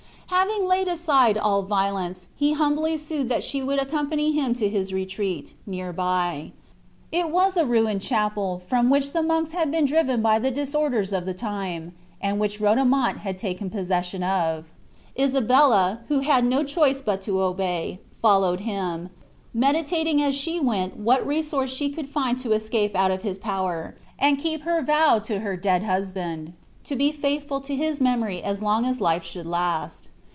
Having 0.33 0.65
laid 0.67 0.87
aside 0.87 1.37
all 1.37 1.61
violence, 1.61 2.27
he 2.37 2.53
humbly 2.53 2.95
sued 2.95 3.27
that 3.27 3.43
she 3.43 3.61
would 3.61 3.79
accompany 3.79 4.31
him 4.31 4.53
to 4.53 4.69
his 4.69 4.93
retreat, 4.93 5.53
near 5.67 5.91
by. 5.91 6.53
It 7.11 7.29
was 7.29 7.57
a 7.57 7.65
ruined 7.65 8.01
chapel 8.01 8.61
from 8.65 8.89
which 8.89 9.11
the 9.11 9.21
monks 9.21 9.51
had 9.51 9.69
been 9.71 9.83
driven 9.83 10.21
by 10.21 10.39
the 10.39 10.49
disorders 10.49 11.11
of 11.11 11.25
the 11.25 11.33
time, 11.33 11.93
and 12.21 12.39
which 12.39 12.61
Rodomont 12.61 13.17
had 13.19 13.37
taken 13.37 13.69
possession 13.69 14.23
of. 14.23 14.71
Isabella, 15.19 15.99
who 16.07 16.21
had 16.21 16.45
no 16.45 16.63
choice 16.63 17.01
but 17.01 17.21
to 17.23 17.41
obey, 17.41 17.99
followed 18.21 18.61
him, 18.61 19.09
meditating 19.53 20.21
as 20.23 20.33
she 20.33 20.61
went 20.61 20.95
what 20.95 21.27
resource 21.27 21.73
she 21.73 21.89
could 21.89 22.07
find 22.07 22.39
to 22.39 22.53
escape 22.53 22.95
out 22.95 23.11
of 23.11 23.21
his 23.21 23.37
power, 23.37 23.95
and 24.17 24.39
keep 24.39 24.61
her 24.63 24.81
vow 24.81 25.19
to 25.19 25.39
her 25.41 25.57
dead 25.57 25.83
husband, 25.83 26.53
to 26.85 26.95
be 26.95 27.11
faithful 27.11 27.59
to 27.61 27.75
his 27.75 27.99
memory 27.99 28.41
as 28.41 28.63
long 28.63 28.85
as 28.85 29.01
life 29.01 29.23
should 29.25 29.45
last. 29.45 30.07